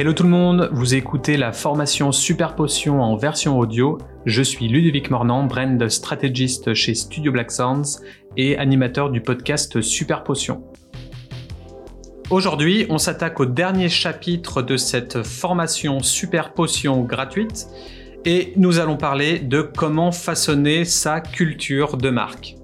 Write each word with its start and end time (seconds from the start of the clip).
Hello 0.00 0.12
tout 0.12 0.22
le 0.22 0.28
monde, 0.28 0.70
vous 0.70 0.94
écoutez 0.94 1.36
la 1.36 1.52
formation 1.52 2.12
Super 2.12 2.54
Potion 2.54 3.02
en 3.02 3.16
version 3.16 3.58
audio. 3.58 3.98
Je 4.26 4.44
suis 4.44 4.68
Ludovic 4.68 5.10
Mornan, 5.10 5.48
brand 5.48 5.88
strategist 5.88 6.72
chez 6.72 6.94
Studio 6.94 7.32
Black 7.32 7.50
Sounds 7.50 8.00
et 8.36 8.56
animateur 8.58 9.10
du 9.10 9.20
podcast 9.20 9.80
Super 9.80 10.22
Potion. 10.22 10.62
Aujourd'hui, 12.30 12.86
on 12.90 12.98
s'attaque 12.98 13.40
au 13.40 13.46
dernier 13.46 13.88
chapitre 13.88 14.62
de 14.62 14.76
cette 14.76 15.24
formation 15.24 15.98
Super 15.98 16.54
Potion 16.54 17.02
gratuite 17.02 17.66
et 18.24 18.52
nous 18.54 18.78
allons 18.78 18.96
parler 18.96 19.40
de 19.40 19.62
comment 19.62 20.12
façonner 20.12 20.84
sa 20.84 21.20
culture 21.20 21.96
de 21.96 22.10
marque. 22.10 22.57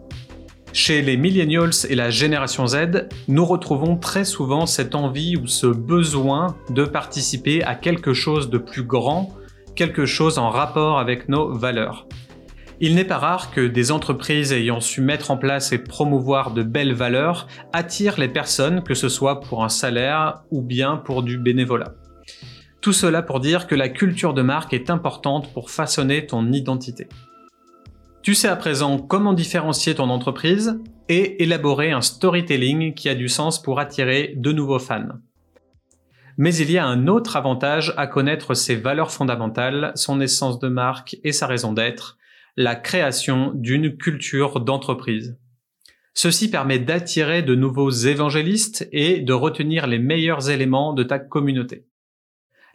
Chez 0.74 1.02
les 1.02 1.16
millennials 1.16 1.86
et 1.88 1.94
la 1.94 2.10
génération 2.10 2.66
Z, 2.66 3.06
nous 3.28 3.44
retrouvons 3.44 3.96
très 3.96 4.24
souvent 4.24 4.66
cette 4.66 4.96
envie 4.96 5.36
ou 5.36 5.46
ce 5.46 5.68
besoin 5.68 6.56
de 6.68 6.84
participer 6.84 7.62
à 7.62 7.76
quelque 7.76 8.12
chose 8.12 8.50
de 8.50 8.58
plus 8.58 8.82
grand, 8.82 9.32
quelque 9.76 10.04
chose 10.04 10.36
en 10.36 10.50
rapport 10.50 10.98
avec 10.98 11.28
nos 11.28 11.52
valeurs. 11.56 12.08
Il 12.80 12.96
n'est 12.96 13.04
pas 13.04 13.18
rare 13.18 13.52
que 13.52 13.60
des 13.60 13.92
entreprises 13.92 14.52
ayant 14.52 14.80
su 14.80 15.00
mettre 15.00 15.30
en 15.30 15.36
place 15.36 15.70
et 15.70 15.78
promouvoir 15.78 16.50
de 16.50 16.64
belles 16.64 16.92
valeurs 16.92 17.46
attirent 17.72 18.18
les 18.18 18.26
personnes, 18.26 18.82
que 18.82 18.94
ce 18.94 19.08
soit 19.08 19.42
pour 19.42 19.62
un 19.62 19.68
salaire 19.68 20.42
ou 20.50 20.60
bien 20.60 20.96
pour 20.96 21.22
du 21.22 21.38
bénévolat. 21.38 21.94
Tout 22.80 22.92
cela 22.92 23.22
pour 23.22 23.38
dire 23.38 23.68
que 23.68 23.76
la 23.76 23.88
culture 23.88 24.34
de 24.34 24.42
marque 24.42 24.74
est 24.74 24.90
importante 24.90 25.52
pour 25.54 25.70
façonner 25.70 26.26
ton 26.26 26.50
identité. 26.50 27.06
Tu 28.24 28.34
sais 28.34 28.48
à 28.48 28.56
présent 28.56 28.96
comment 28.96 29.34
différencier 29.34 29.94
ton 29.94 30.08
entreprise 30.08 30.80
et 31.10 31.42
élaborer 31.42 31.92
un 31.92 32.00
storytelling 32.00 32.94
qui 32.94 33.10
a 33.10 33.14
du 33.14 33.28
sens 33.28 33.60
pour 33.60 33.78
attirer 33.78 34.32
de 34.38 34.50
nouveaux 34.50 34.78
fans. 34.78 35.20
Mais 36.38 36.56
il 36.56 36.70
y 36.70 36.78
a 36.78 36.86
un 36.86 37.06
autre 37.06 37.36
avantage 37.36 37.92
à 37.98 38.06
connaître 38.06 38.54
ses 38.54 38.76
valeurs 38.76 39.10
fondamentales, 39.10 39.92
son 39.94 40.22
essence 40.22 40.58
de 40.58 40.68
marque 40.68 41.18
et 41.22 41.32
sa 41.32 41.46
raison 41.46 41.74
d'être, 41.74 42.16
la 42.56 42.76
création 42.76 43.52
d'une 43.54 43.94
culture 43.94 44.60
d'entreprise. 44.60 45.36
Ceci 46.14 46.50
permet 46.50 46.78
d'attirer 46.78 47.42
de 47.42 47.54
nouveaux 47.54 47.90
évangélistes 47.90 48.88
et 48.90 49.20
de 49.20 49.34
retenir 49.34 49.86
les 49.86 49.98
meilleurs 49.98 50.48
éléments 50.48 50.94
de 50.94 51.02
ta 51.02 51.18
communauté. 51.18 51.84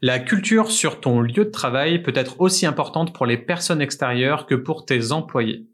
La 0.01 0.19
culture 0.19 0.71
sur 0.71 1.01
ton 1.01 1.19
lieu 1.19 1.43
de 1.43 1.49
travail 1.49 2.01
peut 2.01 2.13
être 2.15 2.39
aussi 2.39 2.65
importante 2.65 3.13
pour 3.13 3.25
les 3.25 3.37
personnes 3.37 3.81
extérieures 3.81 4.45
que 4.45 4.55
pour 4.55 4.85
tes 4.85 5.11
employés. 5.11 5.67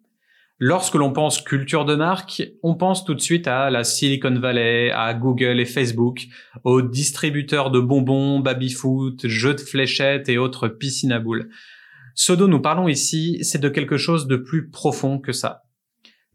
Lorsque 0.57 0.95
l'on 0.95 1.13
pense 1.13 1.43
culture 1.43 1.85
de 1.85 1.93
marque, 1.93 2.41
on 2.63 2.73
pense 2.73 3.05
tout 3.05 3.13
de 3.13 3.21
suite 3.21 3.47
à 3.47 3.69
la 3.69 3.83
Silicon 3.83 4.33
Valley, 4.39 4.89
à 4.89 5.13
Google 5.13 5.59
et 5.59 5.65
Facebook, 5.65 6.25
aux 6.63 6.81
distributeurs 6.81 7.69
de 7.69 7.79
bonbons, 7.79 8.39
baby-foot, 8.39 9.27
jeux 9.27 9.53
de 9.53 9.61
fléchettes 9.61 10.27
et 10.27 10.39
autres 10.39 10.69
piscines 10.69 11.11
à 11.11 11.19
boules. 11.19 11.49
Ce 12.15 12.33
dont 12.33 12.47
nous 12.47 12.61
parlons 12.61 12.87
ici, 12.87 13.37
c'est 13.43 13.61
de 13.61 13.69
quelque 13.69 13.97
chose 13.97 14.25
de 14.25 14.37
plus 14.37 14.71
profond 14.71 15.19
que 15.19 15.33
ça. 15.33 15.65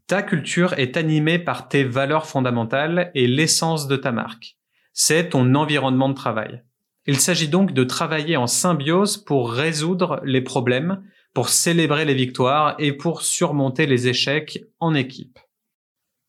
Ta 0.07 0.21
culture 0.21 0.75
est 0.79 0.95
animée 0.95 1.39
par 1.39 1.67
tes 1.67 1.83
valeurs 1.83 2.25
fondamentales 2.25 3.11
et 3.15 3.27
l'essence 3.27 3.89
de 3.89 3.97
ta 3.97 4.13
marque. 4.13 4.55
C'est 4.93 5.29
ton 5.29 5.55
environnement 5.55 6.07
de 6.07 6.13
travail. 6.13 6.63
Il 7.07 7.19
s'agit 7.19 7.47
donc 7.47 7.73
de 7.73 7.83
travailler 7.83 8.37
en 8.37 8.47
symbiose 8.47 9.17
pour 9.17 9.51
résoudre 9.51 10.21
les 10.23 10.41
problèmes, 10.41 11.01
pour 11.33 11.49
célébrer 11.49 12.05
les 12.05 12.13
victoires 12.13 12.75
et 12.77 12.93
pour 12.93 13.21
surmonter 13.23 13.87
les 13.87 14.07
échecs 14.07 14.63
en 14.79 14.93
équipe. 14.93 15.39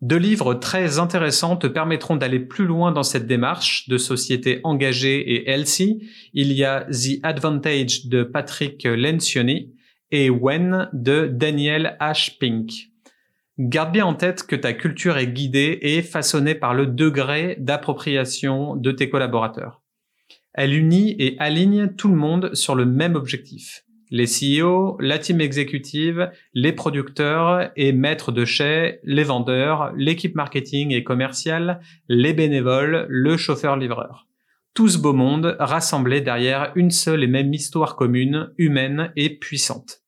Deux 0.00 0.17
livres 0.17 0.55
très 0.55 0.98
intéressants 0.98 1.56
te 1.56 1.69
permettront 1.69 2.16
d'aller 2.16 2.41
plus 2.41 2.65
loin 2.65 2.91
dans 2.91 3.05
cette 3.05 3.28
démarche 3.28 3.88
de 3.88 3.99
société 3.99 4.60
engagée 4.65 5.34
et 5.34 5.49
healthy. 5.49 6.09
Il 6.33 6.53
y 6.53 6.65
a 6.65 6.87
The 6.91 7.21
Advantage 7.22 8.06
de 8.06 8.25
Patrick 8.25 8.83
Lencioni 8.83 9.75
et 10.10 10.28
When 10.28 10.89
de 10.93 11.28
Daniel 11.31 11.97
H. 12.00 12.37
Pink. 12.39 12.72
Garde 13.59 13.93
bien 13.93 14.06
en 14.06 14.15
tête 14.15 14.44
que 14.44 14.56
ta 14.56 14.72
culture 14.72 15.19
est 15.19 15.28
guidée 15.28 15.78
et 15.83 16.03
façonnée 16.03 16.56
par 16.56 16.75
le 16.75 16.87
degré 16.87 17.56
d'appropriation 17.60 18.75
de 18.75 18.91
tes 18.91 19.09
collaborateurs. 19.09 19.81
Elle 20.55 20.75
unit 20.75 21.17
et 21.19 21.37
aligne 21.39 21.89
tout 21.89 22.09
le 22.09 22.17
monde 22.17 22.55
sur 22.55 22.75
le 22.75 22.85
même 22.85 23.15
objectif. 23.15 23.85
Les 24.11 24.27
CEO, 24.27 24.99
la 25.01 25.19
team 25.19 25.41
exécutive, 25.41 26.31
les 26.53 26.73
producteurs 26.73 27.71
et 27.77 27.93
maîtres 27.93 28.31
de 28.31 28.45
chais, 28.45 29.01
les 29.05 29.25
vendeurs, 29.25 29.91
l'équipe 29.97 30.35
marketing 30.35 30.93
et 30.93 31.03
commerciale, 31.03 31.81
les 32.09 32.35
bénévoles, 32.35 33.07
le 33.09 33.39
chauffeur-livreur. 33.39 34.29
Tout 34.75 34.89
ce 34.89 34.99
beau 34.99 35.15
monde 35.15 35.57
rassemblé 35.59 36.21
derrière 36.21 36.73
une 36.75 36.91
seule 36.91 37.25
et 37.25 37.27
même 37.27 37.55
histoire 37.55 37.97
commune, 37.97 38.53
humaine 38.59 39.13
et 39.17 39.31
puissante. 39.31 40.03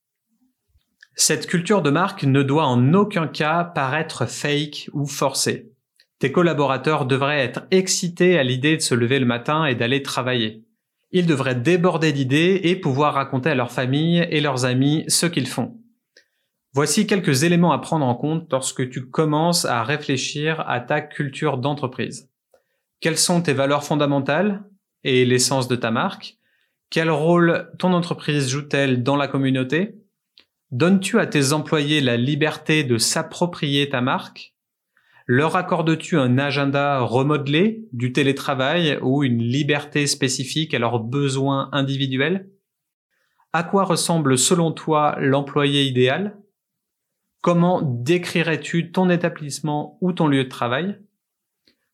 Cette 1.17 1.47
culture 1.47 1.81
de 1.81 1.91
marque 1.91 2.25
ne 2.25 2.43
doit 2.43 2.67
en 2.67 2.93
aucun 2.93 3.29
cas 3.29 3.65
paraître 3.65 4.27
fake 4.27 4.91
ou 4.93 5.07
forcée. 5.07 5.74
Tes 6.19 6.33
collaborateurs 6.33 7.07
devraient 7.07 7.45
être 7.45 7.67
excités 7.71 8.39
à 8.39 8.43
l'idée 8.43 8.77
de 8.77 8.83
se 8.83 8.95
lever 8.95 9.19
le 9.19 9.27
matin 9.27 9.67
et 9.67 9.75
d'aller 9.75 10.03
travailler. 10.03 10.65
Ils 11.11 11.27
devraient 11.27 11.55
déborder 11.55 12.13
d'idées 12.13 12.61
et 12.65 12.77
pouvoir 12.77 13.15
raconter 13.15 13.51
à 13.51 13.55
leur 13.55 13.71
famille 13.71 14.27
et 14.31 14.41
leurs 14.41 14.65
amis 14.65 15.05
ce 15.09 15.27
qu'ils 15.27 15.49
font. 15.49 15.81
Voici 16.73 17.07
quelques 17.07 17.45
éléments 17.45 17.73
à 17.73 17.79
prendre 17.79 18.07
en 18.07 18.17
compte 18.17 18.51
lorsque 18.51 18.91
tu 18.91 19.09
commences 19.09 19.65
à 19.65 19.85
réfléchir 19.85 20.65
à 20.67 20.81
ta 20.81 21.01
culture 21.01 21.59
d'entreprise. 21.59 22.31
Quelles 23.01 23.19
sont 23.19 23.43
tes 23.43 23.53
valeurs 23.53 23.85
fondamentales 23.85 24.65
et 25.05 25.25
l'essence 25.25 25.69
de 25.69 25.77
ta 25.77 25.91
marque? 25.91 26.39
Quel 26.91 27.11
rôle 27.11 27.71
ton 27.79 27.93
entreprise 27.93 28.49
joue-t-elle 28.49 29.03
dans 29.03 29.17
la 29.17 29.29
communauté? 29.29 29.97
Donnes-tu 30.71 31.21
à 31.21 31.27
tes 31.27 31.53
employés 31.53 32.01
la 32.01 32.17
liberté 32.17 32.83
de 32.83 32.99
s'approprier 32.99 33.89
ta 33.89 34.01
marque? 34.01 34.54
Leur 35.27 35.57
accordes-tu 35.57 36.19
un 36.19 36.37
agenda 36.39 37.01
remodelé, 37.01 37.89
du 37.93 38.13
télétravail 38.13 38.99
ou 39.01 39.25
une 39.25 39.43
liberté 39.43 40.07
spécifique 40.07 40.75
à 40.75 40.79
leurs 40.79 41.01
besoins 41.01 41.71
individuels? 41.73 42.51
À 43.53 43.63
quoi 43.63 43.85
ressemble 43.85 44.37
selon 44.37 44.73
toi 44.73 45.17
l'employé 45.19 45.85
idéal? 45.85 46.37
Comment 47.41 47.81
décrirais-tu 47.83 48.91
ton 48.91 49.09
établissement 49.09 49.97
ou 50.01 50.13
ton 50.13 50.29
lieu 50.29 50.45
de 50.45 50.49
travail? 50.49 50.99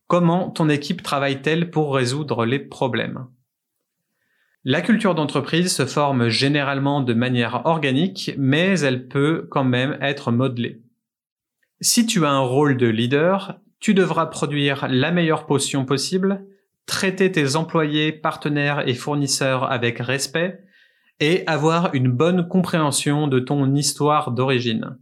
Comment 0.07 0.51
ton 0.51 0.69
équipe 0.69 1.03
travaille-t-elle 1.03 1.71
pour 1.71 1.95
résoudre 1.95 2.45
les 2.45 2.59
problèmes? 2.59 3.27
La 4.65 4.81
culture 4.81 5.15
d'entreprise 5.15 5.73
se 5.73 5.87
forme 5.87 6.29
généralement 6.29 7.01
de 7.01 7.15
manière 7.15 7.63
organique, 7.65 8.33
mais 8.37 8.81
elle 8.81 9.07
peut 9.09 9.47
quand 9.51 9.65
même 9.65 9.97
être 10.01 10.33
modelée. 10.33 10.83
Si 11.83 12.05
tu 12.05 12.27
as 12.27 12.31
un 12.31 12.41
rôle 12.41 12.77
de 12.77 12.87
leader, 12.87 13.59
tu 13.79 13.95
devras 13.95 14.27
produire 14.27 14.87
la 14.89 15.11
meilleure 15.13 15.47
potion 15.47 15.87
possible, 15.87 16.45
traiter 16.85 17.33
tes 17.33 17.57
employés, 17.57 18.13
partenaires 18.13 18.87
et 18.87 18.95
fournisseurs 18.95 19.71
avec 19.73 19.99
respect, 19.99 20.61
et 21.21 21.43
avoir 21.47 21.95
une 21.95 22.11
bonne 22.11 22.47
compréhension 22.49 23.29
de 23.29 23.39
ton 23.39 23.75
histoire 23.75 24.33
d'origine. 24.33 24.99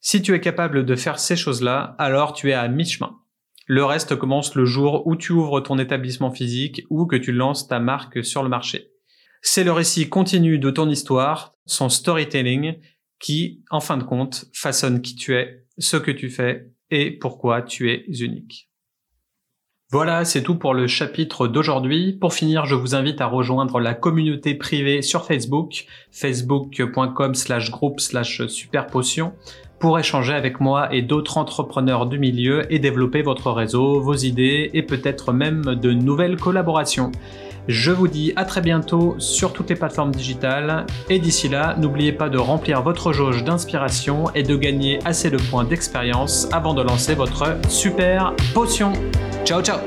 Si 0.00 0.22
tu 0.22 0.34
es 0.34 0.40
capable 0.40 0.84
de 0.84 0.96
faire 0.96 1.20
ces 1.20 1.36
choses-là, 1.36 1.94
alors 1.98 2.32
tu 2.32 2.50
es 2.50 2.54
à 2.54 2.66
mi-chemin. 2.66 3.18
Le 3.66 3.84
reste 3.84 4.16
commence 4.16 4.56
le 4.56 4.64
jour 4.64 5.06
où 5.06 5.14
tu 5.14 5.32
ouvres 5.32 5.60
ton 5.60 5.78
établissement 5.78 6.32
physique 6.32 6.82
ou 6.90 7.06
que 7.06 7.16
tu 7.16 7.30
lances 7.30 7.68
ta 7.68 7.78
marque 7.78 8.24
sur 8.24 8.42
le 8.42 8.48
marché. 8.48 8.90
C'est 9.40 9.64
le 9.64 9.72
récit 9.72 10.08
continu 10.08 10.58
de 10.58 10.70
ton 10.70 10.88
histoire, 10.88 11.54
son 11.64 11.88
storytelling, 11.88 12.78
qui, 13.20 13.62
en 13.70 13.80
fin 13.80 13.96
de 13.96 14.04
compte, 14.04 14.46
façonne 14.52 15.00
qui 15.00 15.14
tu 15.14 15.34
es 15.34 15.65
ce 15.78 15.96
que 15.96 16.10
tu 16.10 16.30
fais 16.30 16.70
et 16.90 17.10
pourquoi 17.10 17.62
tu 17.62 17.90
es 17.90 18.04
unique. 18.08 18.70
Voilà, 19.92 20.24
c'est 20.24 20.42
tout 20.42 20.56
pour 20.56 20.74
le 20.74 20.88
chapitre 20.88 21.46
d'aujourd'hui. 21.46 22.12
Pour 22.12 22.34
finir, 22.34 22.66
je 22.66 22.74
vous 22.74 22.96
invite 22.96 23.20
à 23.20 23.26
rejoindre 23.26 23.78
la 23.78 23.94
communauté 23.94 24.56
privée 24.56 25.00
sur 25.00 25.24
Facebook, 25.24 25.86
facebook.com 26.10 27.36
slash 27.36 27.70
groupe 27.70 28.00
slash 28.00 28.46
superpotion, 28.48 29.34
pour 29.78 29.96
échanger 29.96 30.32
avec 30.32 30.58
moi 30.58 30.92
et 30.92 31.02
d'autres 31.02 31.38
entrepreneurs 31.38 32.06
du 32.06 32.18
milieu 32.18 32.70
et 32.72 32.80
développer 32.80 33.22
votre 33.22 33.52
réseau, 33.52 34.00
vos 34.00 34.16
idées 34.16 34.70
et 34.74 34.82
peut-être 34.82 35.32
même 35.32 35.62
de 35.62 35.92
nouvelles 35.92 36.36
collaborations. 36.36 37.12
Je 37.68 37.90
vous 37.90 38.06
dis 38.06 38.32
à 38.36 38.44
très 38.44 38.60
bientôt 38.60 39.16
sur 39.18 39.52
toutes 39.52 39.70
les 39.70 39.76
plateformes 39.76 40.12
digitales 40.12 40.86
et 41.10 41.18
d'ici 41.18 41.48
là, 41.48 41.74
n'oubliez 41.78 42.12
pas 42.12 42.28
de 42.28 42.38
remplir 42.38 42.82
votre 42.82 43.12
jauge 43.12 43.42
d'inspiration 43.42 44.24
et 44.34 44.42
de 44.42 44.56
gagner 44.56 45.00
assez 45.04 45.30
de 45.30 45.36
points 45.36 45.64
d'expérience 45.64 46.48
avant 46.52 46.74
de 46.74 46.82
lancer 46.82 47.14
votre 47.14 47.56
super 47.68 48.34
potion. 48.54 48.92
Ciao 49.44 49.62
ciao 49.62 49.78